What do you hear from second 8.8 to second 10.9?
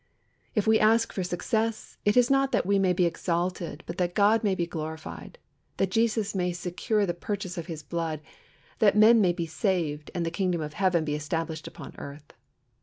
men may be saved, and the Kingdom of